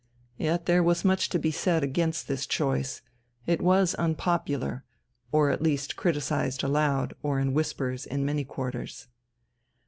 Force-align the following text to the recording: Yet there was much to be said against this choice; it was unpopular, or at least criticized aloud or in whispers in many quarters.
Yet 0.39 0.65
there 0.65 0.81
was 0.81 1.05
much 1.05 1.29
to 1.29 1.37
be 1.37 1.51
said 1.51 1.83
against 1.83 2.27
this 2.27 2.47
choice; 2.47 3.03
it 3.45 3.61
was 3.61 3.93
unpopular, 3.93 4.83
or 5.31 5.51
at 5.51 5.61
least 5.61 5.95
criticized 5.95 6.63
aloud 6.63 7.13
or 7.21 7.39
in 7.39 7.53
whispers 7.53 8.07
in 8.07 8.25
many 8.25 8.43
quarters. 8.43 9.05